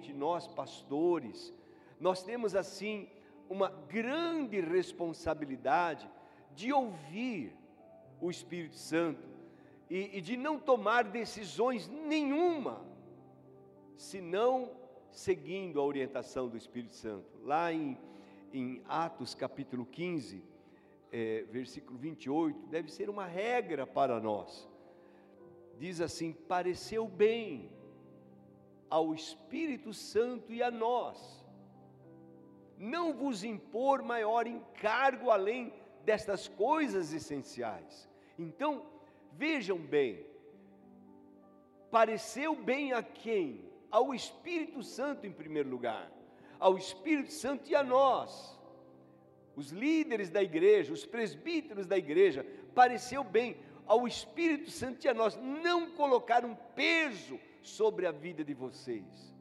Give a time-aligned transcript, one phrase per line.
[0.00, 1.54] principalmente nós pastores,
[2.00, 3.08] nós temos assim
[3.48, 6.08] uma grande responsabilidade
[6.54, 7.54] de ouvir
[8.20, 9.28] o Espírito Santo
[9.88, 12.84] e, e de não tomar decisões nenhuma,
[13.96, 14.70] senão
[15.10, 17.26] seguindo a orientação do Espírito Santo.
[17.42, 17.98] Lá em,
[18.52, 20.42] em Atos capítulo 15,
[21.12, 24.68] é, versículo 28, deve ser uma regra para nós.
[25.78, 27.70] Diz assim: pareceu bem
[28.90, 31.46] ao Espírito Santo e a nós,
[32.76, 35.72] não vos impor maior encargo além
[36.04, 38.08] destas coisas essenciais.
[38.38, 38.84] Então,
[39.32, 40.26] vejam bem,
[41.90, 43.70] pareceu bem a quem?
[43.90, 46.10] Ao Espírito Santo em primeiro lugar,
[46.58, 48.58] ao Espírito Santo e a nós
[49.56, 55.12] os líderes da igreja, os presbíteros da igreja, pareceu bem ao Espírito Santo e a
[55.12, 59.34] nós não colocar um peso sobre a vida de vocês.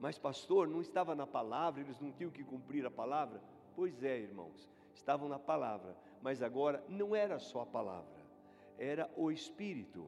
[0.00, 3.40] Mas, pastor, não estava na palavra, eles não tinham que cumprir a palavra?
[3.74, 8.20] Pois é, irmãos, estavam na palavra, mas agora não era só a palavra,
[8.78, 10.06] era o Espírito.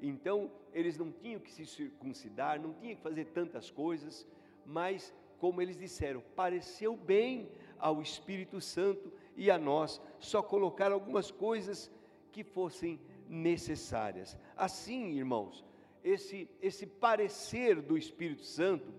[0.00, 4.26] Então, eles não tinham que se circuncidar, não tinham que fazer tantas coisas,
[4.66, 11.30] mas, como eles disseram, pareceu bem ao Espírito Santo e a nós só colocar algumas
[11.30, 11.90] coisas
[12.32, 14.36] que fossem necessárias.
[14.56, 15.64] Assim, irmãos,
[16.04, 18.92] esse, esse parecer do Espírito Santo,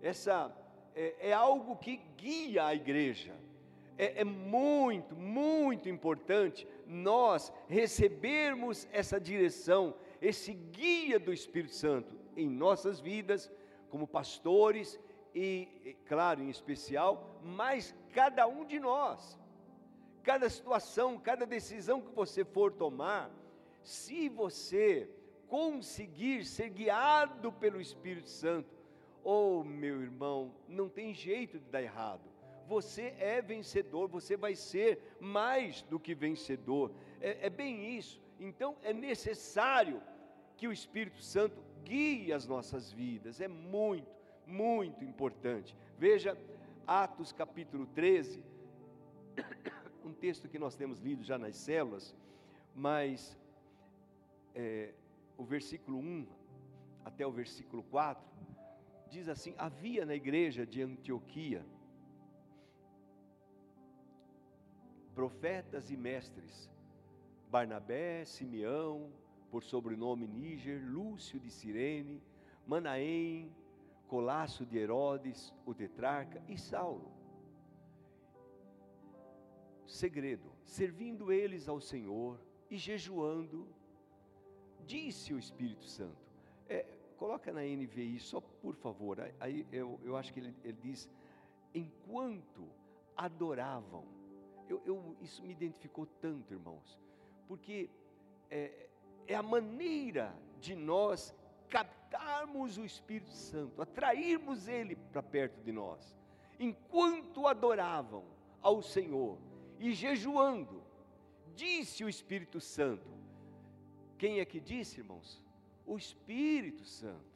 [0.00, 0.56] essa
[0.94, 3.34] é, é algo que guia a igreja.
[3.98, 12.48] É, é muito, muito importante nós recebermos essa direção, esse guia do Espírito Santo em
[12.48, 13.50] nossas vidas,
[13.90, 14.98] como pastores
[15.34, 19.38] e, claro, em especial, mas cada um de nós.
[20.22, 23.30] Cada situação, cada decisão que você for tomar,
[23.82, 25.08] se você
[25.54, 28.68] conseguir ser guiado pelo Espírito Santo,
[29.22, 32.28] oh meu irmão, não tem jeito de dar errado.
[32.66, 36.90] Você é vencedor, você vai ser mais do que vencedor.
[37.20, 38.20] É, é bem isso.
[38.40, 40.02] Então é necessário
[40.56, 43.40] que o Espírito Santo guie as nossas vidas.
[43.40, 44.10] É muito,
[44.44, 45.76] muito importante.
[45.96, 46.36] Veja
[46.84, 48.42] Atos capítulo 13,
[50.04, 52.12] um texto que nós temos lido já nas células,
[52.74, 53.38] mas
[54.52, 54.92] é,
[55.36, 56.26] o versículo 1
[57.04, 58.24] até o versículo 4
[59.08, 61.64] diz assim: Havia na igreja de Antioquia
[65.14, 66.68] profetas e mestres,
[67.48, 69.12] Barnabé, Simeão,
[69.50, 72.20] por sobrenome Níger, Lúcio de Cirene,
[72.66, 73.54] Manaém,
[74.08, 77.12] Colasso de Herodes, o tetrarca, e Saulo.
[79.86, 83.68] Segredo: servindo eles ao Senhor e jejuando,
[84.86, 86.16] disse o Espírito Santo.
[86.68, 86.86] É,
[87.16, 89.18] coloca na NVI, só por favor.
[89.40, 91.08] Aí eu, eu acho que ele, ele diz:
[91.74, 92.68] enquanto
[93.16, 94.04] adoravam.
[94.68, 96.98] Eu, eu, isso me identificou tanto, irmãos,
[97.46, 97.90] porque
[98.50, 98.88] é,
[99.26, 101.34] é a maneira de nós
[101.68, 106.16] captarmos o Espírito Santo, atrairmos ele para perto de nós,
[106.58, 108.24] enquanto adoravam
[108.62, 109.38] ao Senhor
[109.78, 110.82] e jejuando,
[111.54, 113.13] disse o Espírito Santo.
[114.24, 115.38] Quem é que disse, irmãos?
[115.84, 117.26] O Espírito Santo.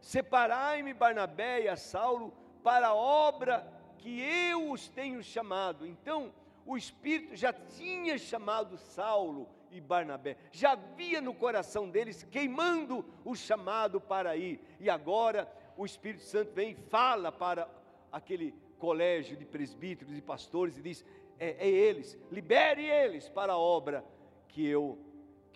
[0.00, 2.32] Separai-me Barnabé e a Saulo
[2.64, 5.86] para a obra que eu os tenho chamado.
[5.86, 6.32] Então,
[6.64, 10.38] o Espírito já tinha chamado Saulo e Barnabé.
[10.52, 14.58] Já havia no coração deles queimando o chamado para ir.
[14.80, 17.68] E agora o Espírito Santo vem e fala para
[18.10, 21.04] aquele colégio de presbíteros e pastores e diz:
[21.38, 24.02] é, é eles, libere eles para a obra
[24.48, 24.98] que eu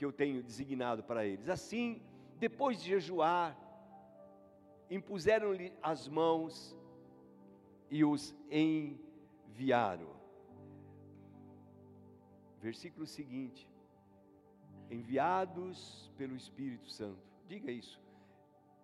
[0.01, 1.47] que eu tenho designado para eles.
[1.47, 2.01] Assim,
[2.39, 3.55] depois de jejuar,
[4.89, 6.75] impuseram-lhe as mãos
[7.91, 10.09] e os enviaram.
[12.63, 13.69] Versículo seguinte:
[14.91, 17.21] enviados pelo Espírito Santo.
[17.47, 18.01] Diga isso.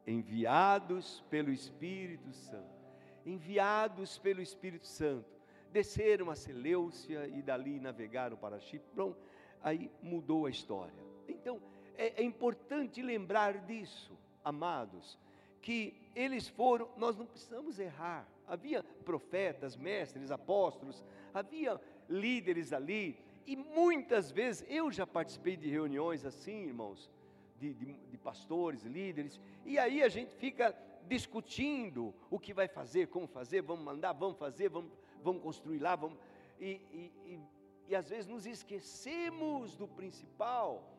[0.06, 2.76] Enviados pelo Espírito Santo.
[3.24, 5.34] Enviados pelo Espírito Santo.
[5.72, 8.90] Desceram a Seleucia e dali navegaram para Chipre.
[8.94, 9.18] Pronto,
[9.62, 11.05] aí mudou a história.
[11.28, 11.60] Então,
[11.96, 15.18] é, é importante lembrar disso, amados,
[15.60, 18.26] que eles foram, nós não precisamos errar.
[18.46, 26.24] Havia profetas, mestres, apóstolos, havia líderes ali, e muitas vezes, eu já participei de reuniões
[26.24, 27.10] assim, irmãos,
[27.58, 30.76] de, de, de, pastores, líderes, e aí a gente fica
[31.08, 34.90] discutindo o que vai fazer, como fazer, vamos mandar, vamos fazer, vamos,
[35.22, 36.18] vamos construir lá, vamos.
[36.60, 37.40] E, e, e,
[37.88, 40.95] e às vezes nos esquecemos do principal.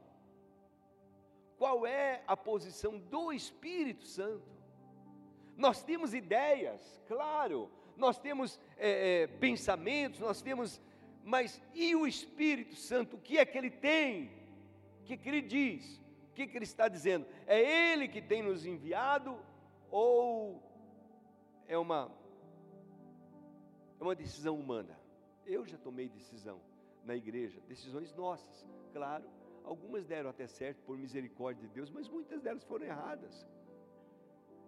[1.57, 4.57] Qual é a posição do Espírito Santo?
[5.56, 10.80] Nós temos ideias, claro, nós temos é, é, pensamentos, nós temos,
[11.24, 14.31] mas e o Espírito Santo, o que é que ele tem?
[15.01, 15.98] O que, que ele diz?
[16.30, 17.25] O que, que ele está dizendo?
[17.48, 19.39] É ele que tem nos enviado
[19.89, 20.62] ou
[21.68, 22.12] é uma,
[24.00, 24.95] é uma decisão humana?
[25.44, 26.62] Eu já tomei decisão
[27.03, 29.24] na igreja, decisões nossas, claro,
[29.67, 33.45] algumas deram até certo por misericórdia de Deus, mas muitas delas foram erradas.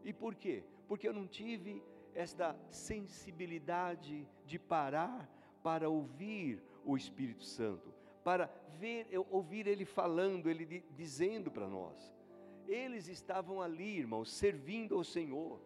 [0.04, 0.64] E por quê?
[0.88, 1.82] Porque eu não tive
[2.14, 5.30] esta sensibilidade de parar
[5.64, 7.94] para ouvir o Espírito Santo,
[8.24, 12.14] para ver, ouvir Ele falando, Ele dizendo para nós.
[12.68, 15.60] Eles estavam ali, irmãos, servindo ao Senhor.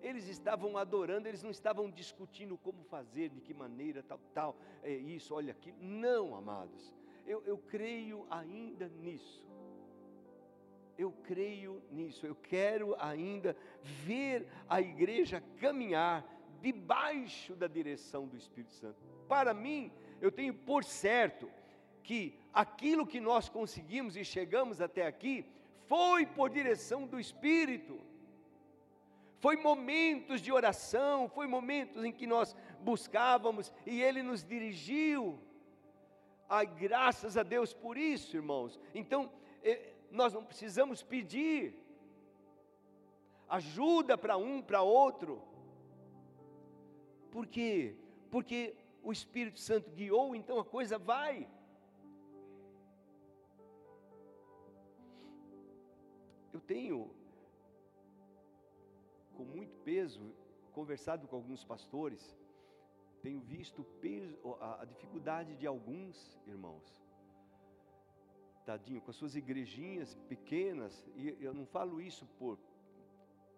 [0.00, 4.92] Eles estavam adorando, eles não estavam discutindo como fazer, de que maneira, tal, tal, é
[4.92, 5.72] isso, olha aqui.
[5.80, 6.94] Não, amados,
[7.26, 9.44] eu, eu creio ainda nisso.
[10.96, 13.54] Eu creio nisso, eu quero ainda
[14.04, 16.24] ver a igreja caminhar
[16.62, 18.96] debaixo da direção do Espírito Santo.
[19.28, 21.50] Para mim, eu tenho por certo
[22.02, 25.44] que aquilo que nós conseguimos e chegamos até aqui
[25.86, 28.00] foi por direção do Espírito.
[29.38, 35.38] Foi momentos de oração, foi momentos em que nós buscávamos e Ele nos dirigiu.
[36.48, 38.78] Ai, graças a Deus por isso, irmãos.
[38.94, 39.30] Então,
[39.62, 41.74] eh, nós não precisamos pedir
[43.48, 45.42] ajuda para um, para outro.
[47.30, 47.96] Por quê?
[48.30, 51.48] Porque o Espírito Santo guiou, então a coisa vai.
[56.52, 57.10] Eu tenho,
[59.36, 60.32] com muito peso,
[60.72, 62.36] conversado com alguns pastores,
[63.22, 67.06] tenho visto peso, a, a dificuldade de alguns irmãos
[68.66, 72.58] tadinho, com as suas igrejinhas pequenas, e eu não falo isso por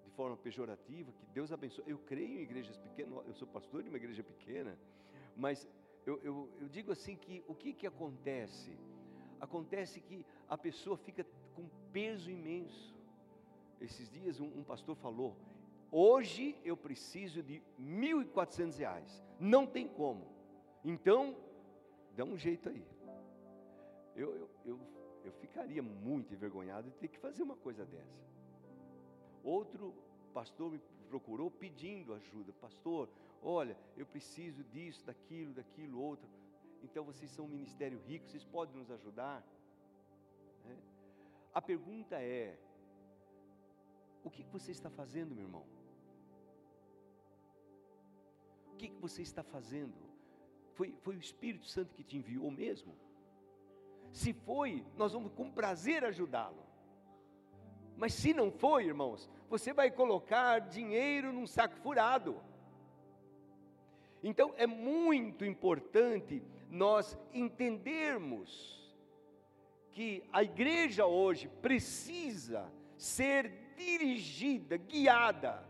[0.05, 1.85] de forma pejorativa, que Deus abençoe.
[1.87, 4.79] Eu creio em igrejas pequenas, eu sou pastor de uma igreja pequena,
[5.35, 5.67] mas
[6.05, 8.79] eu, eu, eu digo assim que o que, que acontece?
[9.41, 12.95] Acontece que a pessoa fica com peso imenso.
[13.81, 15.37] Esses dias um, um pastor falou,
[15.91, 20.27] hoje eu preciso de R$ 1.400, não tem como.
[20.85, 21.37] Então,
[22.17, 22.85] dá um jeito aí.
[24.15, 24.81] Eu, eu, eu
[25.29, 28.19] eu ficaria muito envergonhado de ter que fazer uma coisa dessa.
[29.43, 29.95] Outro
[30.33, 33.09] pastor me procurou pedindo ajuda, pastor,
[33.43, 36.29] olha, eu preciso disso, daquilo, daquilo, outro.
[36.83, 39.45] Então vocês são um ministério rico, vocês podem nos ajudar?
[40.67, 40.77] É.
[41.53, 42.59] A pergunta é:
[44.25, 45.78] o que você está fazendo, meu irmão?
[48.79, 49.93] O que você está fazendo?
[50.75, 52.95] Foi, foi o Espírito Santo que te enviou mesmo?
[54.13, 56.63] Se foi, nós vamos com prazer ajudá-lo.
[57.97, 62.41] Mas se não foi, irmãos, você vai colocar dinheiro num saco furado.
[64.23, 66.41] Então é muito importante
[66.71, 68.95] nós entendermos
[69.91, 75.69] que a igreja hoje precisa ser dirigida, guiada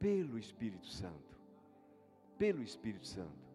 [0.00, 1.27] pelo Espírito Santo.
[2.38, 3.48] Pelo Espírito Santo.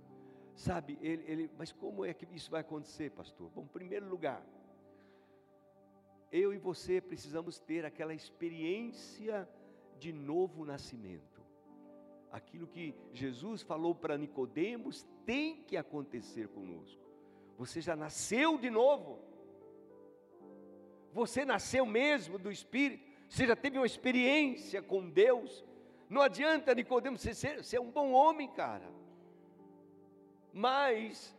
[0.56, 3.50] Sabe, ele, ele, mas como é que isso vai acontecer, pastor?
[3.50, 4.46] Bom, em primeiro lugar,
[6.32, 9.50] eu e você precisamos ter aquela experiência
[10.00, 11.42] de novo nascimento.
[12.32, 17.02] Aquilo que Jesus falou para Nicodemos tem que acontecer conosco.
[17.58, 19.20] Você já nasceu de novo.
[21.12, 23.08] Você nasceu mesmo do Espírito.
[23.30, 25.63] Você já teve uma experiência com Deus.
[26.13, 28.88] Não adianta, Nicodemos, você ser, ser um bom homem, cara.
[30.53, 31.36] Mas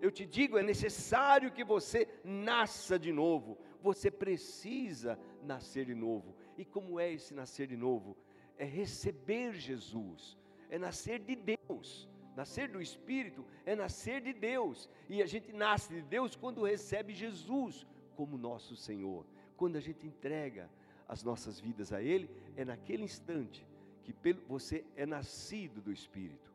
[0.00, 3.58] eu te digo, é necessário que você nasça de novo.
[3.82, 6.34] Você precisa nascer de novo.
[6.56, 8.16] E como é esse nascer de novo?
[8.56, 10.38] É receber Jesus,
[10.70, 12.08] é nascer de Deus.
[12.34, 14.88] Nascer do Espírito é nascer de Deus.
[15.10, 19.26] E a gente nasce de Deus quando recebe Jesus como nosso Senhor.
[19.58, 20.70] Quando a gente entrega
[21.06, 23.68] as nossas vidas a Ele, é naquele instante
[24.02, 24.14] que
[24.46, 26.50] você é nascido do Espírito.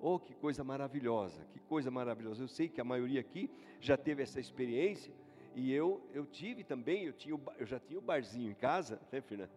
[0.00, 2.42] Oh, que coisa maravilhosa, que coisa maravilhosa.
[2.42, 5.12] Eu sei que a maioria aqui já teve essa experiência
[5.54, 9.20] e eu eu tive também, eu tinha eu já tinha o barzinho em casa, né,
[9.20, 9.52] Fernanda?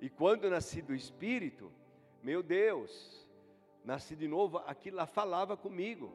[0.00, 1.72] E quando nasci do espírito,
[2.22, 3.26] meu Deus,
[3.84, 6.12] nasci de novo, aquilo lá falava comigo.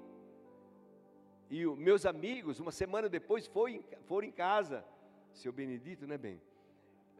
[1.50, 4.86] E os meus amigos, uma semana depois, foi, foram em casa.
[5.34, 6.40] Seu Benedito, né, bem?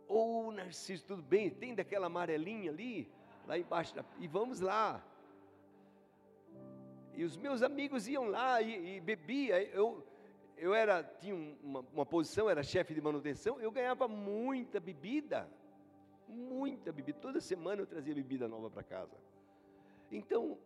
[0.08, 1.50] Ô, oh, Narciso, tudo bem?
[1.50, 3.12] Tem daquela amarelinha ali,
[3.50, 5.04] lá embaixo, e vamos lá.
[7.16, 9.62] E os meus amigos iam lá e, e bebia.
[9.74, 10.06] Eu,
[10.56, 15.50] eu era, tinha uma, uma posição, era chefe de manutenção, eu ganhava muita bebida.
[16.28, 17.18] muita bebida.
[17.20, 19.18] Toda semana eu trazia bebida nova para casa.
[20.12, 20.58] Então,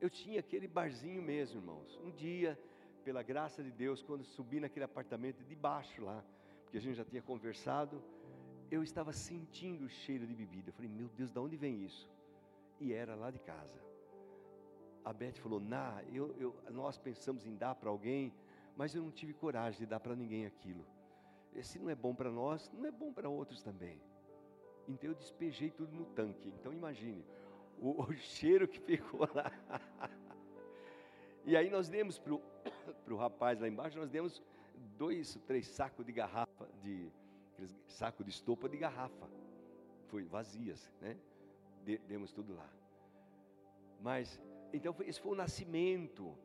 [0.00, 2.00] eu tinha aquele barzinho mesmo, irmãos.
[2.02, 2.58] Um dia,
[3.04, 6.24] pela graça de Deus, quando subi naquele apartamento de baixo lá,
[6.62, 8.02] porque a gente já tinha conversado,
[8.70, 10.70] eu estava sentindo o cheiro de bebida.
[10.70, 12.10] Eu falei, meu Deus, de onde vem isso?
[12.82, 13.80] E era lá de casa.
[15.04, 18.34] A Beth falou, nah, eu, eu, nós pensamos em dar para alguém,
[18.76, 20.84] mas eu não tive coragem de dar para ninguém aquilo.
[21.54, 24.02] Esse não é bom para nós, não é bom para outros também.
[24.88, 26.48] Então eu despejei tudo no tanque.
[26.48, 27.24] Então imagine
[27.78, 29.52] o, o cheiro que ficou lá.
[31.44, 34.42] e aí nós demos para o rapaz lá embaixo, nós demos
[34.98, 37.08] dois, três sacos de garrafa, de
[37.86, 39.30] saco de estopa de garrafa.
[40.08, 41.16] Foi vazias, né?
[41.82, 42.68] Demos tudo lá.
[44.00, 44.40] Mas,
[44.72, 46.36] então, esse foi o nascimento.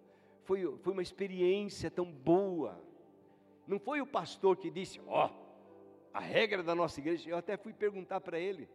[0.44, 2.82] Foi, foi uma experiência tão boa.
[3.66, 5.48] Não foi o pastor que disse, ó, oh,
[6.14, 7.30] a regra da nossa igreja.
[7.30, 8.70] Eu até fui perguntar para ele,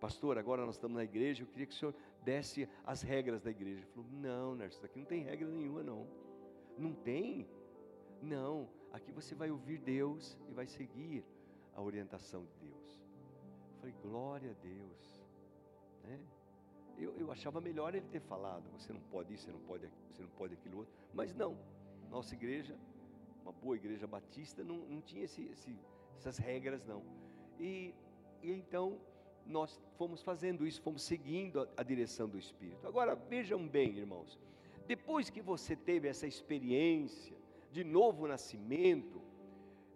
[0.00, 3.50] pastor, agora nós estamos na igreja, eu queria que o senhor desse as regras da
[3.50, 3.80] igreja.
[3.80, 6.06] Ele falou, não, Nerson, aqui não tem regra nenhuma, não.
[6.76, 7.48] Não tem?
[8.20, 11.24] Não, aqui você vai ouvir Deus e vai seguir
[11.74, 13.00] a orientação de Deus.
[13.74, 15.15] Eu falei, glória a Deus.
[16.06, 16.18] Né?
[16.98, 20.22] Eu, eu achava melhor ele ter falado, você não pode isso, você não pode, você
[20.22, 20.94] não pode aquilo outro.
[21.12, 21.58] Mas não,
[22.10, 22.74] nossa igreja
[23.46, 25.72] uma boa igreja batista, não, não tinha esse, esse,
[26.18, 27.00] essas regras, não.
[27.60, 27.94] E,
[28.42, 28.98] e, então
[29.46, 32.84] nós fomos fazendo isso, fomos seguindo a, a direção do Espírito.
[32.84, 34.36] Agora vejam bem, irmãos,
[34.88, 37.36] depois que você teve essa experiência
[37.70, 39.22] de novo nascimento,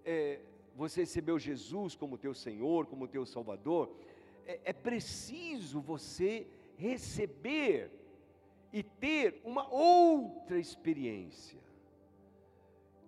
[0.05, 0.41] é,
[0.77, 3.93] você recebeu Jesus como teu Senhor, como teu Salvador,
[4.47, 7.91] é, é preciso você receber
[8.73, 11.59] e ter uma outra experiência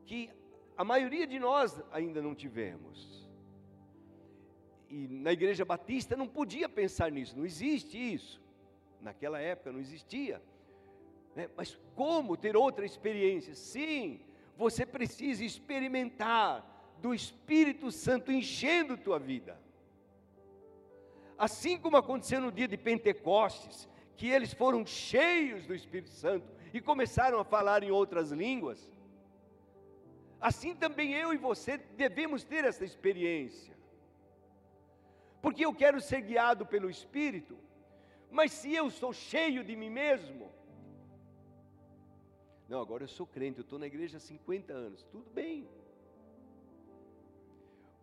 [0.05, 0.31] que
[0.77, 3.29] a maioria de nós ainda não tivemos.
[4.89, 8.43] E na igreja batista não podia pensar nisso, não existe isso.
[9.01, 10.43] Naquela época não existia.
[11.35, 11.49] Né?
[11.57, 13.55] Mas como ter outra experiência?
[13.55, 14.21] Sim,
[14.57, 16.69] você precisa experimentar
[17.01, 19.59] do Espírito Santo enchendo tua vida.
[21.47, 26.81] Assim como aconteceu no dia de Pentecostes, que eles foram cheios do Espírito Santo e
[26.81, 28.81] começaram a falar em outras línguas.
[30.41, 33.77] Assim também eu e você devemos ter essa experiência.
[35.41, 37.59] Porque eu quero ser guiado pelo Espírito,
[38.31, 40.49] mas se eu sou cheio de mim mesmo,
[42.69, 45.69] não, agora eu sou crente, eu estou na igreja há 50 anos, tudo bem.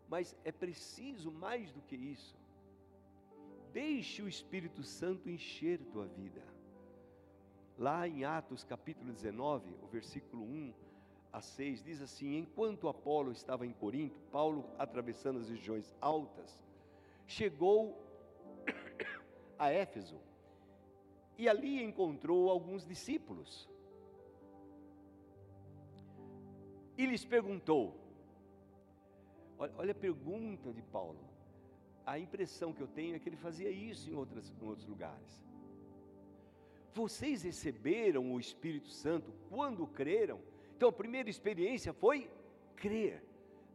[0.10, 2.39] Mas é preciso mais do que isso.
[3.72, 6.42] Deixe o Espírito Santo encher tua vida.
[7.78, 10.74] Lá em Atos capítulo 19, o versículo 1
[11.32, 16.64] a 6 diz assim: Enquanto Apolo estava em Corinto, Paulo, atravessando as regiões altas,
[17.28, 18.04] chegou
[19.58, 20.20] a Éfeso
[21.38, 23.70] e ali encontrou alguns discípulos.
[26.98, 27.96] E lhes perguntou:
[29.58, 31.29] olha, olha, a pergunta de Paulo.
[32.12, 35.32] A impressão que eu tenho é que ele fazia isso em, outras, em outros lugares.
[36.92, 40.40] Vocês receberam o Espírito Santo quando creram?
[40.76, 42.28] Então a primeira experiência foi
[42.76, 43.24] crer.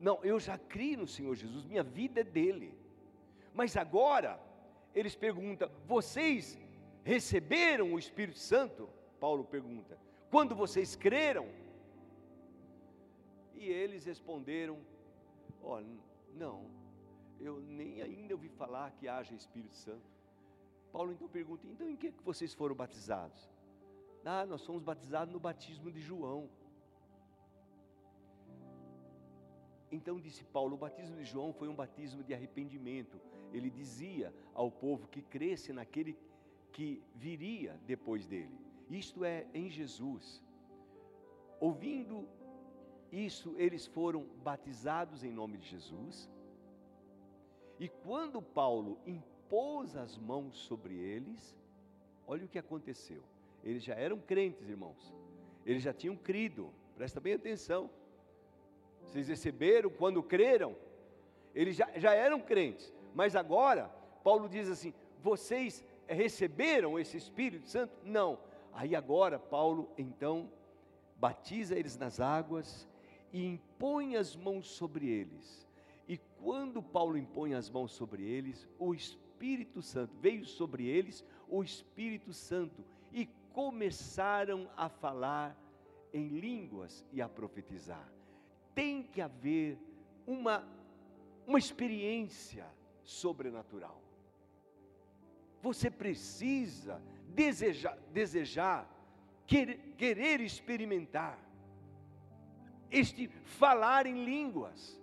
[0.00, 2.76] Não, eu já criei no Senhor Jesus, minha vida é dele.
[3.52, 4.40] Mas agora,
[4.92, 6.58] eles perguntam: vocês
[7.04, 8.90] receberam o Espírito Santo?
[9.20, 9.96] Paulo pergunta:
[10.28, 11.46] quando vocês creram?
[13.54, 14.76] E eles responderam:
[15.62, 15.84] ó, oh,
[16.36, 16.73] não,
[17.46, 20.08] eu nem ainda ouvi falar que haja Espírito Santo.
[20.92, 23.50] Paulo então pergunta: então em que vocês foram batizados?
[24.24, 26.48] Ah, nós fomos batizados no batismo de João.
[29.90, 33.20] Então disse Paulo: o batismo de João foi um batismo de arrependimento.
[33.52, 36.16] Ele dizia ao povo que cresce naquele
[36.72, 38.58] que viria depois dele.
[38.90, 40.42] Isto é, em Jesus.
[41.60, 42.28] Ouvindo
[43.12, 46.28] isso, eles foram batizados em nome de Jesus.
[47.78, 51.54] E quando Paulo impôs as mãos sobre eles,
[52.26, 53.22] olha o que aconteceu.
[53.62, 55.12] Eles já eram crentes, irmãos.
[55.64, 56.70] Eles já tinham crido.
[56.96, 57.90] Presta bem atenção.
[59.02, 60.76] Vocês receberam quando creram?
[61.54, 63.88] Eles já, já eram crentes, mas agora,
[64.24, 67.92] Paulo diz assim: vocês receberam esse Espírito Santo?
[68.04, 68.38] Não.
[68.72, 70.50] Aí agora, Paulo então
[71.16, 72.88] batiza eles nas águas
[73.32, 75.64] e impõe as mãos sobre eles.
[76.06, 81.62] E quando Paulo impõe as mãos sobre eles, o Espírito Santo veio sobre eles, o
[81.62, 85.56] Espírito Santo, e começaram a falar
[86.12, 88.14] em línguas e a profetizar
[88.74, 89.78] tem que haver
[90.26, 90.66] uma,
[91.46, 92.66] uma experiência
[93.02, 94.02] sobrenatural.
[95.62, 98.86] você precisa desejar, desejar
[99.46, 101.38] querer, querer experimentar.
[102.90, 105.00] Este falar em línguas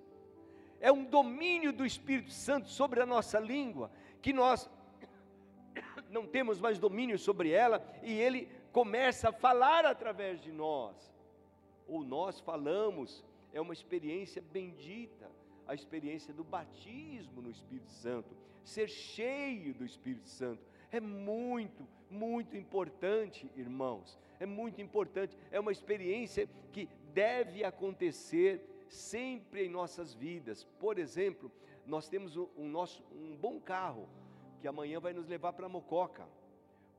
[0.82, 3.90] é um domínio do Espírito Santo sobre a nossa língua,
[4.22, 4.70] que nós
[6.10, 11.14] não temos mais domínio sobre ela e ele começa a falar através de nós.
[11.88, 13.24] Ou nós falamos,
[13.54, 15.30] é uma experiência bendita,
[15.68, 20.62] a experiência do batismo no Espírito Santo, ser cheio do Espírito Santo.
[20.92, 28.60] É muito, muito importante, irmãos é muito importante, é uma experiência que deve acontecer
[28.92, 30.64] sempre em nossas vidas.
[30.80, 31.52] Por exemplo,
[31.86, 34.08] nós temos um, nosso, um bom carro,
[34.60, 36.28] que amanhã vai nos levar para Mococa,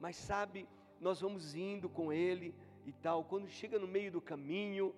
[0.00, 0.68] mas sabe,
[1.00, 4.94] nós vamos indo com ele e tal, quando chega no meio do caminho,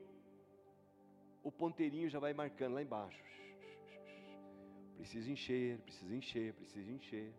[1.43, 3.23] o ponteirinho já vai marcando lá embaixo.
[4.97, 7.35] Precisa encher, precisa encher, precisa encher.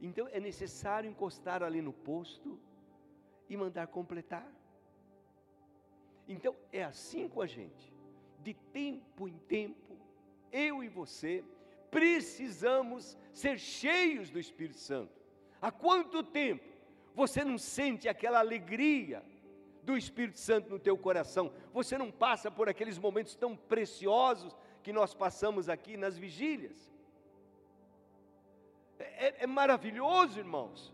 [0.00, 2.58] Então é necessário encostar ali no posto
[3.48, 4.50] e mandar completar.
[6.26, 7.92] Então é assim com a gente,
[8.38, 9.96] de tempo em tempo,
[10.52, 11.44] eu e você
[11.90, 15.12] precisamos ser cheios do Espírito Santo.
[15.60, 16.64] Há quanto tempo
[17.14, 19.22] você não sente aquela alegria
[19.82, 21.52] do Espírito Santo no teu coração?
[21.72, 26.92] Você não passa por aqueles momentos tão preciosos que nós passamos aqui nas vigílias?
[28.98, 30.92] É, é, é maravilhoso, irmãos.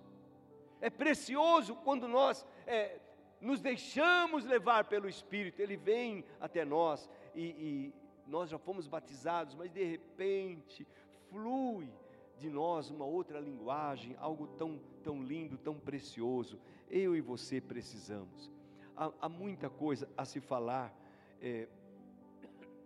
[0.80, 2.98] É precioso quando nós é,
[3.40, 7.94] nos deixamos levar pelo Espírito, Ele vem até nós e, e
[8.26, 10.86] nós já fomos batizados, mas de repente
[11.30, 11.90] flui
[12.38, 16.58] de nós uma outra linguagem, algo tão, tão lindo, tão precioso.
[16.90, 18.50] Eu e você precisamos.
[18.96, 20.94] Há, há muita coisa a se falar
[21.40, 21.68] é,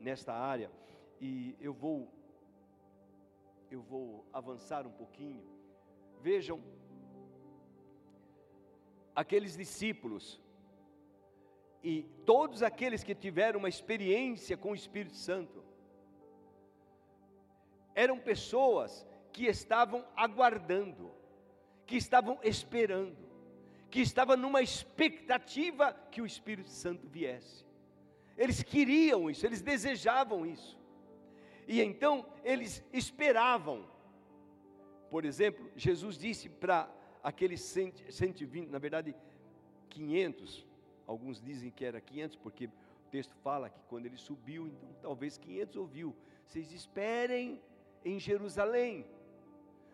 [0.01, 0.71] nesta área
[1.21, 2.09] e eu vou
[3.71, 5.45] eu vou avançar um pouquinho.
[6.23, 6.63] Vejam
[9.15, 10.41] aqueles discípulos
[11.83, 15.65] e todos aqueles que tiveram uma experiência com o Espírito Santo
[17.95, 21.11] eram pessoas que estavam aguardando,
[21.87, 23.17] que estavam esperando,
[23.91, 27.67] que estavam numa expectativa que o Espírito Santo viesse.
[28.37, 30.79] Eles queriam isso, eles desejavam isso.
[31.67, 33.85] E então eles esperavam.
[35.11, 36.89] Por exemplo, Jesus disse para
[37.23, 39.15] aqueles 120, na verdade
[39.91, 40.68] 500,
[41.09, 45.39] alguns dizem que era 500, porque o texto fala que quando ele subiu, então talvez
[45.39, 46.15] 500 ouviu,
[46.47, 47.61] vocês esperem
[48.05, 49.07] em Jerusalém,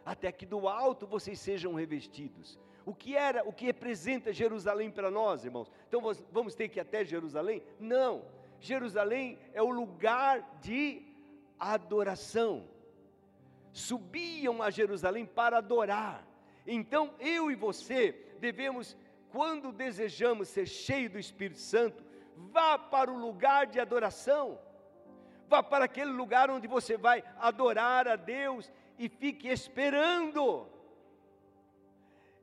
[0.04, 2.58] até que do alto vocês sejam revestidos.
[2.84, 5.70] O que era, o que representa Jerusalém para nós, irmãos?
[5.88, 7.62] Então vamos ter que ir até Jerusalém?
[7.78, 8.24] Não.
[8.60, 11.00] Jerusalém é o lugar de
[11.58, 12.68] adoração.
[13.72, 16.26] Subiam a Jerusalém para adorar.
[16.66, 18.96] Então, eu e você devemos,
[19.34, 22.04] quando desejamos ser cheio do Espírito Santo,
[22.36, 24.60] vá para o lugar de adoração.
[25.48, 30.68] Vá para aquele lugar onde você vai adorar a Deus e fique esperando.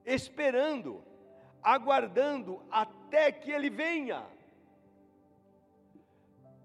[0.05, 1.01] Esperando,
[1.63, 4.27] aguardando até que ele venha.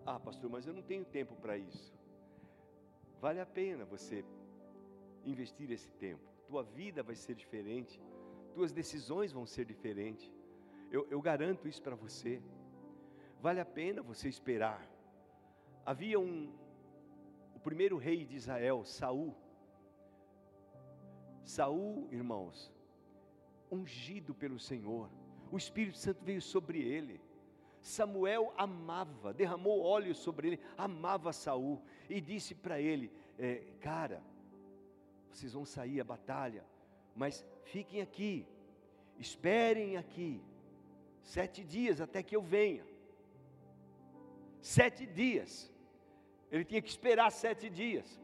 [0.04, 1.94] Ah, pastor, mas eu não tenho tempo para isso.
[3.20, 4.24] Vale a pena você
[5.24, 8.00] investir esse tempo tua vida vai ser diferente,
[8.56, 10.32] tuas decisões vão ser diferentes.
[10.90, 12.42] Eu, eu garanto isso para você.
[13.38, 14.80] Vale a pena você esperar.
[15.84, 16.50] Havia um,
[17.54, 19.36] o primeiro rei de Israel, Saul.
[21.44, 22.72] Saul, irmãos,
[23.70, 25.10] ungido pelo Senhor,
[25.52, 27.20] o Espírito Santo veio sobre ele.
[27.82, 34.22] Samuel amava, derramou óleo sobre ele, amava Saul e disse para ele: é, Cara,
[35.30, 36.64] vocês vão sair à batalha,
[37.16, 38.46] mas fiquem aqui,
[39.18, 40.40] esperem aqui,
[41.22, 42.84] sete dias até que eu venha.
[44.60, 45.72] Sete dias,
[46.50, 48.20] ele tinha que esperar sete dias.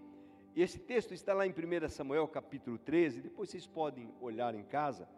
[0.54, 4.64] E esse texto está lá em 1 Samuel capítulo 13, depois vocês podem olhar em
[4.64, 5.08] casa.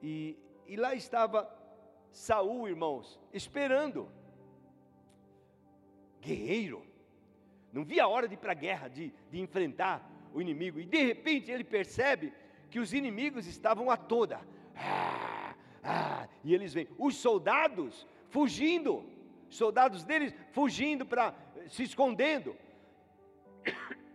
[0.00, 1.46] E, e lá estava
[2.10, 4.08] Saul, irmãos, esperando.
[6.20, 6.86] Guerreiro,
[7.72, 10.80] não via a hora de ir para a guerra, de, de enfrentar o inimigo.
[10.80, 12.32] E de repente ele percebe
[12.72, 14.40] que os inimigos estavam a toda.
[14.74, 15.54] Ah,
[15.84, 16.88] ah, e eles vêm.
[16.98, 19.04] Os soldados fugindo.
[19.50, 21.34] Soldados deles fugindo para
[21.68, 22.56] se escondendo.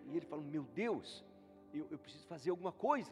[0.10, 1.24] E ele fala: Meu Deus,
[1.72, 3.12] eu, eu preciso fazer alguma coisa.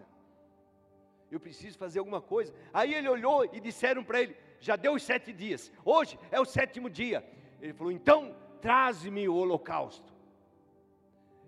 [1.29, 2.51] Eu preciso fazer alguma coisa.
[2.73, 5.71] Aí ele olhou e disseram para ele: Já deu os sete dias.
[5.83, 7.23] Hoje é o sétimo dia.
[7.61, 10.15] Ele falou: Então traze-me o holocausto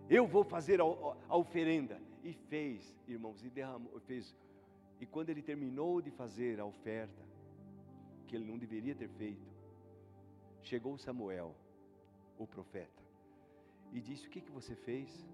[0.10, 2.00] eu vou fazer a, a oferenda.
[2.24, 4.36] E fez, irmãos, e derramou, fez.
[5.00, 7.22] E quando ele terminou de fazer a oferta,
[8.28, 9.48] que ele não deveria ter feito,
[10.62, 11.56] chegou Samuel,
[12.38, 13.04] o profeta,
[13.92, 15.28] e disse: O que, que você fez?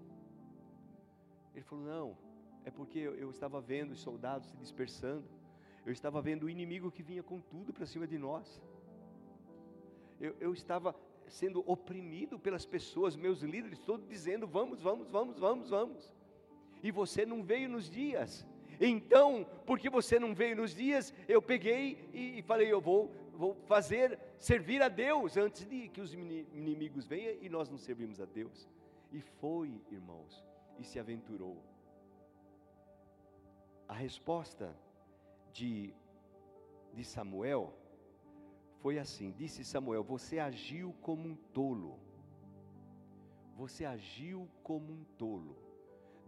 [1.54, 2.18] Ele falou: Não,
[2.64, 5.26] é porque eu estava vendo os soldados se dispersando,
[5.84, 8.62] eu estava vendo o inimigo que vinha com tudo para cima de nós,
[10.20, 10.94] eu, eu estava
[11.28, 16.12] sendo oprimido pelas pessoas, meus líderes, todos dizendo: Vamos, vamos, vamos, vamos, vamos,
[16.84, 18.46] e você não veio nos dias.
[18.78, 23.54] Então, porque você não veio nos dias, eu peguei e, e falei: Eu vou, vou
[23.66, 28.26] fazer servir a Deus antes de que os inimigos venham e nós não servimos a
[28.26, 28.68] Deus.
[29.10, 30.44] E foi, irmãos,
[30.78, 31.56] e se aventurou.
[33.88, 34.76] A resposta
[35.52, 35.94] de,
[36.92, 37.72] de Samuel
[38.80, 41.98] foi assim: disse Samuel, você agiu como um tolo.
[43.56, 45.56] Você agiu como um tolo,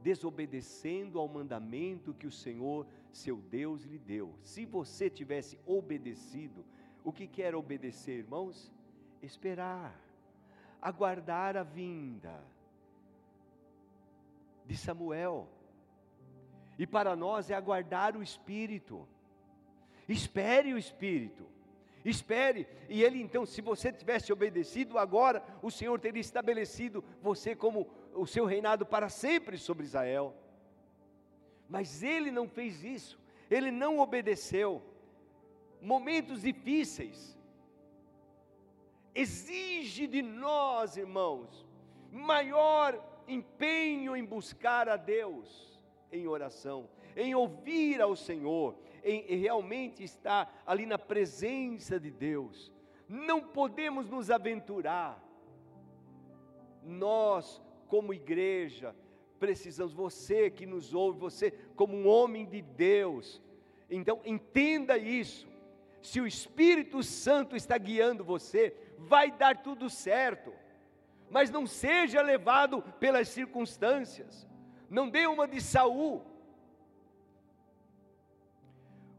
[0.02, 4.34] desobedecendo ao mandamento que o Senhor, seu Deus, lhe deu.
[4.42, 6.64] Se você tivesse obedecido,
[7.04, 8.72] o que quer obedecer, irmãos?
[9.22, 9.98] Esperar,
[10.80, 12.44] aguardar a vinda
[14.66, 15.48] de Samuel.
[16.78, 19.06] E para nós é aguardar o Espírito.
[20.08, 21.46] Espere o Espírito.
[22.04, 27.88] Espere, e ele então, se você tivesse obedecido, agora o Senhor teria estabelecido você como
[28.16, 30.34] o seu reinado para sempre sobre Israel.
[31.68, 33.18] Mas ele não fez isso,
[33.50, 34.82] ele não obedeceu
[35.80, 37.36] momentos difíceis,
[39.14, 41.66] exige de nós, irmãos,
[42.10, 50.62] maior empenho em buscar a Deus em oração, em ouvir ao Senhor, em, realmente estar
[50.66, 52.72] ali na presença de Deus.
[53.08, 55.22] Não podemos nos aventurar.
[56.82, 58.94] Nós, como igreja,
[59.38, 63.42] precisamos, você que nos ouve, você como um homem de Deus,
[63.88, 65.46] então entenda isso
[66.06, 70.52] se o Espírito Santo está guiando você, vai dar tudo certo.
[71.28, 74.46] Mas não seja levado pelas circunstâncias.
[74.88, 76.24] Não dê uma de Saul.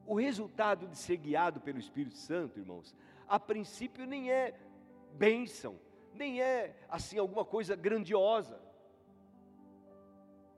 [0.06, 2.96] O resultado de ser guiado pelo Espírito Santo, irmãos,
[3.28, 4.58] a princípio nem é
[5.12, 5.78] bênção,
[6.18, 8.60] nem é assim alguma coisa grandiosa.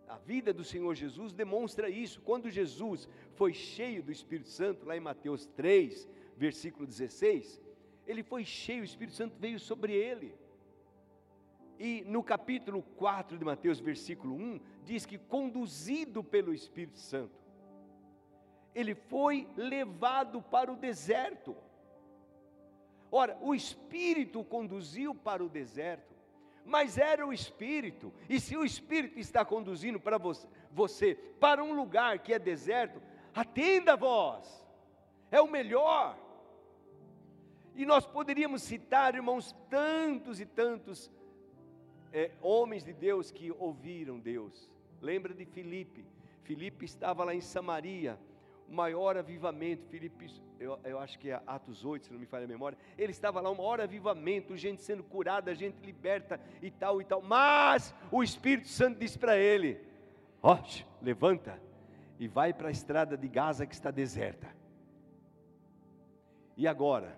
[0.07, 2.19] A vida do Senhor Jesus demonstra isso.
[2.21, 7.61] Quando Jesus foi cheio do Espírito Santo, lá em Mateus 3, versículo 16,
[8.07, 10.33] ele foi cheio, o Espírito Santo veio sobre ele.
[11.77, 17.39] E no capítulo 4 de Mateus, versículo 1, diz que conduzido pelo Espírito Santo,
[18.73, 21.55] ele foi levado para o deserto.
[23.11, 26.15] Ora, o Espírito conduziu para o deserto,
[26.65, 31.73] mas era o Espírito, e se o Espírito está conduzindo para você, você para um
[31.73, 33.01] lugar que é deserto,
[33.33, 34.67] atenda a voz,
[35.31, 36.17] é o melhor.
[37.75, 41.09] E nós poderíamos citar, irmãos, tantos e tantos
[42.11, 44.69] é, homens de Deus que ouviram Deus.
[45.01, 46.05] Lembra de Filipe?
[46.43, 48.19] Filipe estava lá em Samaria,
[48.69, 49.85] maior avivamento.
[49.87, 50.27] Filipe,
[50.59, 52.77] eu, eu acho que é Atos 8, se não me falha a memória.
[52.97, 57.21] Ele estava lá, um maior avivamento, gente sendo curada, gente liberta e tal e tal.
[57.21, 59.79] Mas o Espírito Santo disse para ele:
[60.41, 61.61] Ó, oh, levanta
[62.19, 64.47] e vai para a estrada de Gaza que está deserta.
[66.55, 67.17] E agora?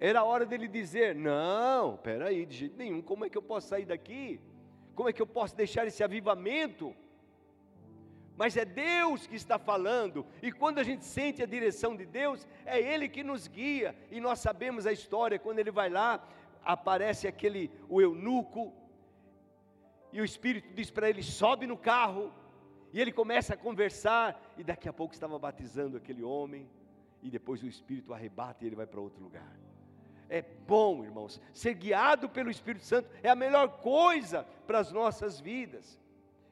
[0.00, 3.84] Era hora dele dizer: Não, peraí, de jeito nenhum, como é que eu posso sair
[3.84, 4.40] daqui?
[4.94, 6.94] Como é que eu posso deixar esse avivamento?
[8.36, 12.46] Mas é Deus que está falando, e quando a gente sente a direção de Deus,
[12.64, 16.26] é Ele que nos guia, e nós sabemos a história, quando ele vai lá,
[16.64, 18.72] aparece aquele, o eunuco,
[20.12, 22.32] e o Espírito diz para ele: sobe no carro,
[22.92, 26.68] e ele começa a conversar, e daqui a pouco estava batizando aquele homem,
[27.22, 29.54] e depois o Espírito arrebata e ele vai para outro lugar
[30.30, 31.40] é bom, irmãos.
[31.52, 35.98] Ser guiado pelo Espírito Santo é a melhor coisa para as nossas vidas.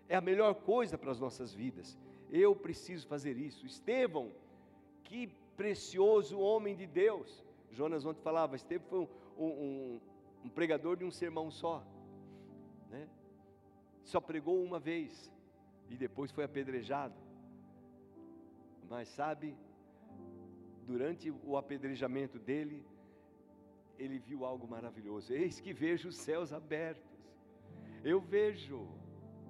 [0.08, 1.98] É a melhor coisa para as nossas vidas.
[2.30, 3.66] Eu preciso fazer isso.
[3.66, 4.32] Estevão,
[5.04, 7.44] que precioso homem de Deus.
[7.70, 8.98] Jonas ontem falava, Estevão foi
[9.36, 10.00] um, um,
[10.44, 11.84] um pregador de um sermão só.
[12.90, 13.08] Né?
[14.04, 15.30] Só pregou uma vez
[15.90, 17.14] e depois foi apedrejado.
[18.88, 19.54] Mas sabe,
[20.86, 22.82] durante o apedrejamento dele,
[23.98, 25.32] ele viu algo maravilhoso.
[25.32, 27.18] Eis que vejo os céus abertos.
[28.04, 28.88] Eu vejo,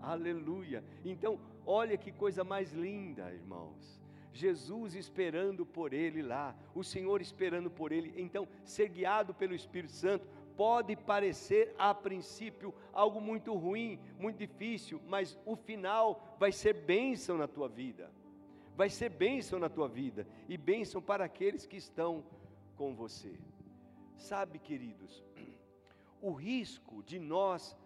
[0.02, 0.84] aleluia.
[1.04, 4.00] Então, olha que coisa mais linda, irmãos.
[4.32, 8.12] Jesus esperando por ele lá, o Senhor esperando por ele.
[8.16, 15.00] Então, ser guiado pelo Espírito Santo pode parecer a princípio algo muito ruim, muito difícil,
[15.06, 18.10] mas o final vai ser bênção na tua vida.
[18.76, 22.24] Vai ser bênção na tua vida e bênção para aqueles que estão
[22.76, 23.38] com você.
[24.16, 25.24] Sabe, queridos,
[26.20, 27.76] o risco de nós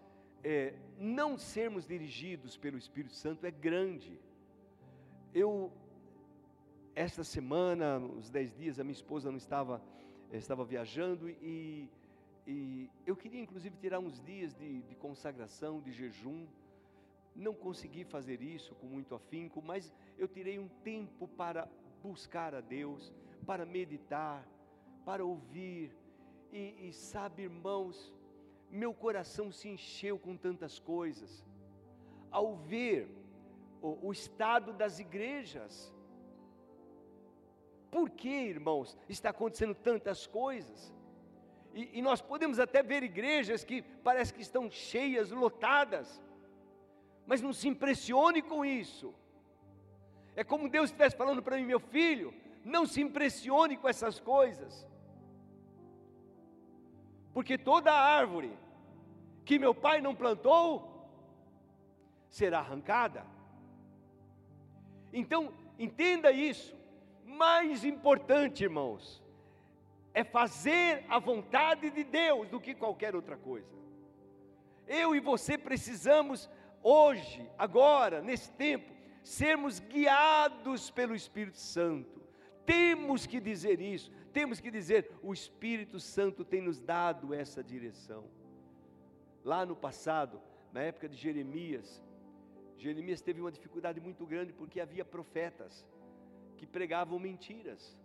[0.43, 4.19] é, não sermos dirigidos pelo Espírito Santo é grande.
[5.33, 5.71] Eu,
[6.93, 9.81] esta semana, uns dez dias, a minha esposa não estava,
[10.31, 11.89] estava viajando e,
[12.45, 16.45] e eu queria inclusive tirar uns dias de, de consagração, de jejum.
[17.35, 21.67] Não consegui fazer isso com muito afinco, mas eu tirei um tempo para
[22.03, 23.11] buscar a Deus,
[23.45, 24.45] para meditar,
[25.05, 25.89] para ouvir.
[26.51, 28.13] E, e sabe, irmãos,
[28.73, 31.45] meu coração se encheu com tantas coisas,
[32.31, 33.07] ao ver
[33.81, 35.93] o, o estado das igrejas.
[37.91, 40.91] Por que, irmãos, está acontecendo tantas coisas?
[41.75, 46.19] E, e, nós podemos até ver igrejas que parece que estão cheias, lotadas,
[47.27, 49.13] mas não se impressione com isso.
[50.35, 52.33] É como Deus estivesse falando para mim, meu filho,
[52.65, 54.87] não se impressione com essas coisas,
[57.33, 58.62] porque toda árvore
[59.45, 61.07] que meu pai não plantou,
[62.29, 63.25] será arrancada.
[65.11, 66.75] Então, entenda isso.
[67.25, 69.21] Mais importante, irmãos,
[70.13, 73.73] é fazer a vontade de Deus do que qualquer outra coisa.
[74.87, 76.49] Eu e você precisamos,
[76.81, 78.91] hoje, agora, nesse tempo,
[79.23, 82.21] sermos guiados pelo Espírito Santo.
[82.65, 88.25] Temos que dizer isso, temos que dizer: o Espírito Santo tem nos dado essa direção.
[89.43, 92.01] Lá no passado, na época de Jeremias,
[92.77, 95.85] Jeremias teve uma dificuldade muito grande porque havia profetas
[96.57, 97.97] que pregavam mentiras.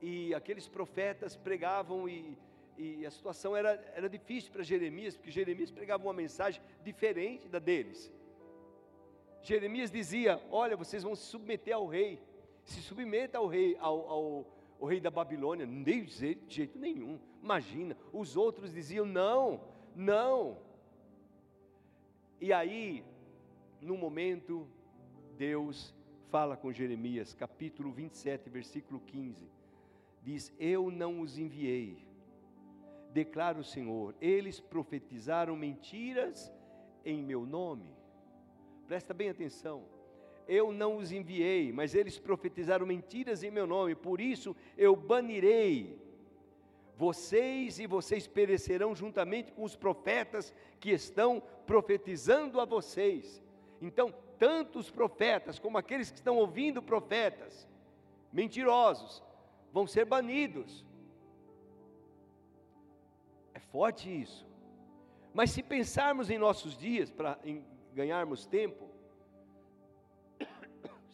[0.00, 2.38] E aqueles profetas pregavam e,
[2.76, 7.58] e a situação era, era difícil para Jeremias, porque Jeremias pregava uma mensagem diferente da
[7.58, 8.12] deles.
[9.42, 12.20] Jeremias dizia: Olha, vocês vão se submeter ao rei,
[12.64, 14.46] se submeta ao rei, ao, ao,
[14.80, 15.66] ao rei da Babilônia.
[15.66, 17.18] Nem de jeito nenhum.
[17.42, 19.60] Imagina, os outros diziam: Não,
[19.94, 20.58] não.
[22.40, 23.04] E aí,
[23.80, 24.68] no momento,
[25.36, 25.94] Deus
[26.30, 29.48] fala com Jeremias, capítulo 27, versículo 15:
[30.22, 32.06] Diz: Eu não os enviei,
[33.12, 36.52] declara o Senhor, eles profetizaram mentiras
[37.04, 37.88] em meu nome.
[38.86, 39.97] Presta bem atenção.
[40.48, 46.00] Eu não os enviei, mas eles profetizaram mentiras em meu nome, por isso eu banirei
[46.96, 53.40] vocês e vocês perecerão juntamente com os profetas que estão profetizando a vocês.
[53.80, 57.68] Então, tanto os profetas como aqueles que estão ouvindo profetas
[58.32, 59.22] mentirosos
[59.72, 60.84] vão ser banidos.
[63.54, 64.44] É forte isso.
[65.32, 67.38] Mas se pensarmos em nossos dias para
[67.94, 68.87] ganharmos tempo,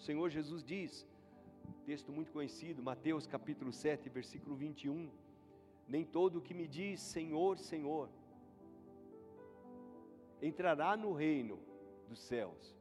[0.04, 1.06] Senhor Jesus diz,
[1.86, 5.10] texto muito conhecido, Mateus capítulo 7, versículo 21,
[5.88, 8.10] nem todo o que me diz Senhor, Senhor,
[10.42, 11.58] entrará no reino
[12.06, 12.76] dos céus.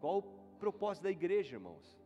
[0.00, 0.22] Qual o
[0.58, 2.00] propósito da igreja, irmãos?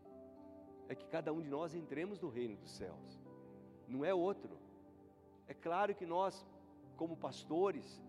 [0.89, 3.21] É que cada um de nós entremos no reino dos céus,
[3.87, 4.59] não é outro.
[5.47, 6.45] É claro que nós,
[6.97, 8.03] como pastores,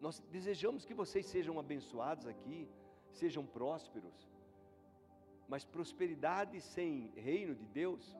[0.00, 2.66] nós desejamos que vocês sejam abençoados aqui,
[3.14, 4.28] sejam prósperos,
[5.48, 8.16] mas prosperidade sem reino de Deus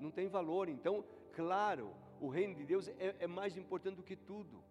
[0.00, 0.68] não tem valor.
[0.68, 4.62] Então, claro, o reino de Deus é, é mais importante do que tudo.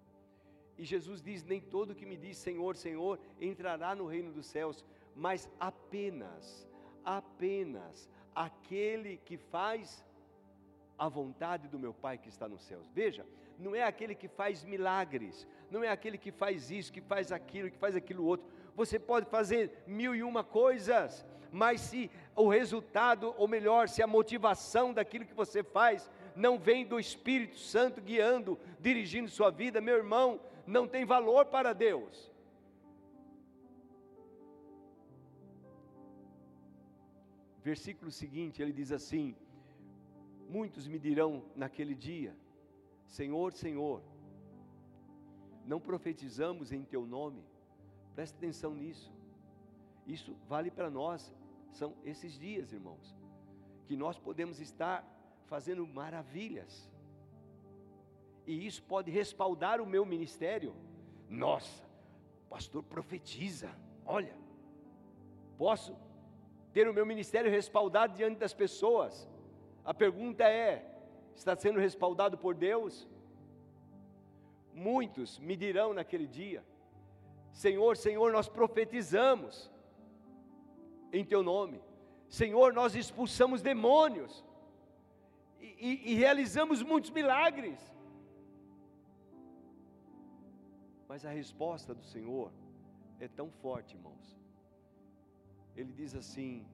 [0.78, 4.84] E Jesus diz: Nem todo que me diz Senhor, Senhor entrará no reino dos céus,
[5.15, 6.67] mas apenas,
[7.04, 10.04] apenas aquele que faz
[10.97, 12.89] a vontade do meu Pai que está nos céus.
[12.89, 13.25] Veja,
[13.58, 17.71] não é aquele que faz milagres, não é aquele que faz isso, que faz aquilo,
[17.71, 18.45] que faz aquilo outro.
[18.76, 24.08] Você pode fazer mil e uma coisas, mas se o resultado, ou melhor, se a
[24.08, 29.96] motivação daquilo que você faz não vem do Espírito Santo guiando, dirigindo sua vida, meu
[29.96, 32.32] irmão, não tem valor para Deus.
[37.64, 39.36] Versículo seguinte, ele diz assim:
[40.50, 42.36] Muitos me dirão naquele dia:
[43.08, 44.04] Senhor, Senhor,
[45.66, 47.44] não profetizamos em teu nome.
[48.15, 49.12] Preste atenção nisso.
[50.08, 51.34] Isso vale para nós,
[51.71, 53.15] são esses dias, irmãos,
[53.88, 55.06] que nós podemos estar
[55.45, 56.89] fazendo maravilhas,
[58.47, 60.75] e isso pode respaldar o meu ministério.
[61.30, 61.84] Nossa,
[62.49, 63.69] pastor profetiza,
[64.06, 64.36] olha,
[65.58, 65.95] posso
[66.71, 69.28] ter o meu ministério respaldado diante das pessoas.
[69.84, 70.95] A pergunta é:
[71.36, 73.08] Está sendo respaldado por Deus?
[74.73, 76.63] Muitos me dirão naquele dia:
[77.56, 79.72] Senhor, Senhor, nós profetizamos
[81.13, 81.82] em Teu nome.
[82.28, 84.44] Senhor, nós expulsamos demônios
[85.62, 87.80] e, e, e realizamos muitos milagres.
[91.08, 92.52] Mas a resposta do Senhor
[93.22, 94.38] é tão forte, irmãos.
[95.78, 96.68] Ele diz assim: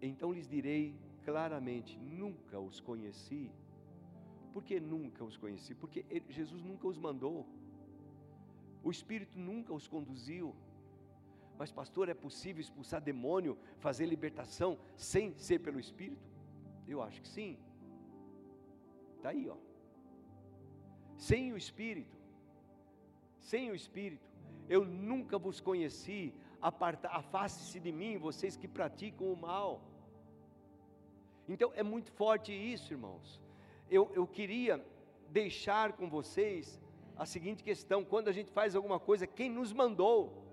[0.00, 3.52] Então lhes direi claramente: nunca os conheci.
[4.50, 5.74] Por que nunca os conheci?
[5.74, 7.46] Porque Jesus nunca os mandou,
[8.84, 10.54] o Espírito nunca os conduziu.
[11.58, 16.28] Mas, pastor, é possível expulsar demônio, fazer libertação sem ser pelo Espírito?
[16.86, 17.56] Eu acho que sim.
[19.16, 19.56] Está aí, ó.
[21.16, 22.16] Sem o Espírito,
[23.38, 24.26] sem o Espírito,
[24.68, 29.80] eu nunca vos conheci, afaste-se de mim, vocês que praticam o mal.
[31.48, 33.40] Então é muito forte isso, irmãos.
[33.90, 34.84] Eu, eu queria
[35.30, 36.80] deixar com vocês
[37.16, 40.44] a seguinte questão: quando a gente faz alguma coisa, quem nos mandou?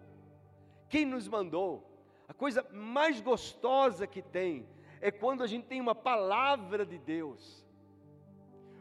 [0.90, 1.88] Quem nos mandou?
[2.28, 4.68] A coisa mais gostosa que tem
[5.02, 7.66] é quando a gente tem uma palavra de Deus,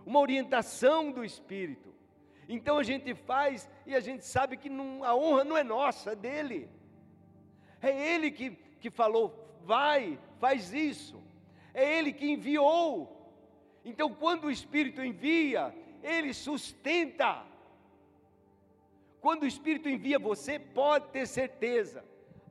[0.05, 1.91] uma orientação do Espírito.
[2.49, 6.13] Então a gente faz e a gente sabe que não, a honra não é nossa,
[6.13, 6.69] é dele.
[7.81, 11.23] É ele que, que falou: vai, faz isso.
[11.73, 13.17] É ele que enviou.
[13.85, 17.50] Então, quando o Espírito envia, ele sustenta.
[19.21, 22.03] Quando o Espírito envia você, pode ter certeza,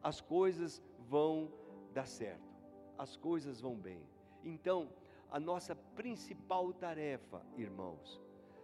[0.04, 1.52] as coisas vão
[1.94, 2.48] dar certo,
[2.98, 4.04] as coisas vão bem.
[4.44, 4.90] Então,
[5.32, 8.22] a nossa principal tarefa, irmãos,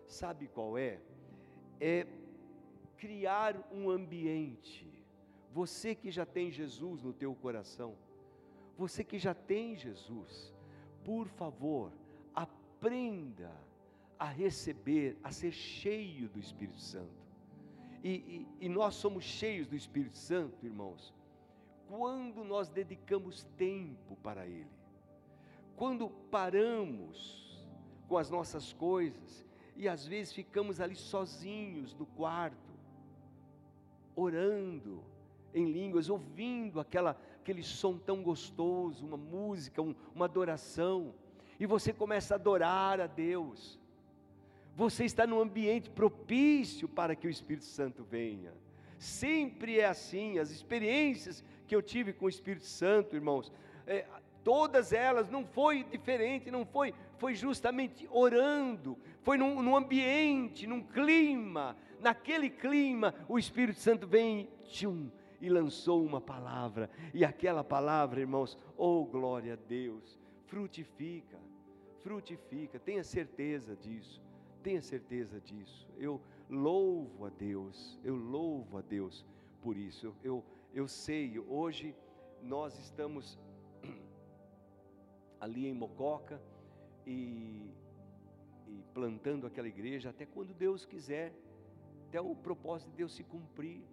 [0.07, 0.99] sabe qual é?
[1.79, 2.05] É
[2.97, 4.87] criar um ambiente.
[5.51, 7.95] Você que já tem Jesus no teu coração,
[8.77, 10.53] você que já tem Jesus,
[11.03, 11.91] por favor,
[12.35, 13.51] aprenda
[14.19, 17.25] a receber, a ser cheio do Espírito Santo
[18.05, 21.11] e, e, e nós somos cheios do Espírito Santo, irmãos,
[21.87, 24.69] quando nós dedicamos tempo para Ele,
[25.75, 27.67] quando paramos
[28.07, 29.43] com as nossas coisas
[29.75, 32.71] e às vezes ficamos ali sozinhos no quarto,
[34.15, 35.03] orando
[35.51, 41.11] em línguas, ouvindo aquela, aquele som tão gostoso, uma música, um, uma adoração,
[41.59, 43.79] e você começa a adorar a Deus,
[44.75, 48.53] você está num ambiente propício para que o Espírito Santo venha.
[48.97, 53.51] Sempre é assim, as experiências que eu tive com o Espírito Santo, irmãos,
[53.87, 54.05] é,
[54.43, 60.81] todas elas não foi diferente, não foi, foi justamente orando, foi num, num, ambiente, num
[60.81, 65.09] clima, naquele clima o Espírito Santo vem tchum,
[65.41, 71.37] e lançou uma palavra, e aquela palavra, irmãos, oh glória a Deus, frutifica,
[72.01, 74.24] frutifica, tenha certeza disso.
[74.65, 75.87] Tenha certeza disso.
[75.95, 79.23] Eu louvo a Deus, eu louvo a Deus
[79.61, 80.07] por isso.
[80.07, 81.95] Eu, eu, eu sei, hoje
[82.41, 83.37] nós estamos
[85.39, 86.41] ali em Mococa
[87.05, 87.69] e,
[88.67, 91.31] e plantando aquela igreja até quando Deus quiser,
[92.07, 93.83] até o propósito de Deus se cumprir.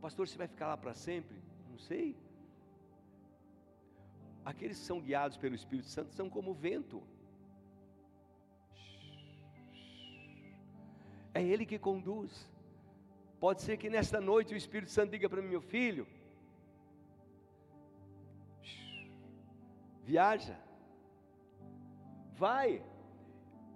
[0.00, 1.40] Pastor, você vai ficar lá para sempre?
[1.70, 2.16] Não sei.
[4.44, 7.00] Aqueles que são guiados pelo Espírito Santo são como o vento.
[11.36, 12.50] É Ele que conduz.
[13.38, 16.06] Pode ser que nesta noite o Espírito Santo diga para mim, meu filho,
[20.02, 20.56] viaja,
[22.32, 22.82] vai,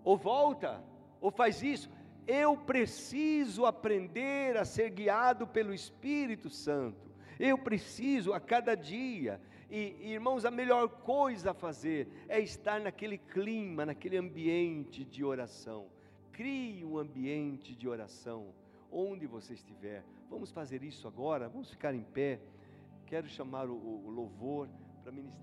[0.03, 0.83] ou volta,
[1.21, 1.91] ou faz isso.
[2.27, 7.11] Eu preciso aprender a ser guiado pelo Espírito Santo.
[7.39, 9.39] Eu preciso a cada dia.
[9.69, 16.00] E, irmãos, a melhor coisa a fazer é estar naquele clima, naquele ambiente de oração.
[16.41, 18.55] Crie um ambiente de oração
[18.91, 20.03] onde você estiver.
[20.31, 22.41] Vamos fazer isso agora, vamos ficar em pé.
[23.07, 24.67] Quero chamar o, o louvor
[25.03, 25.39] para ministrar.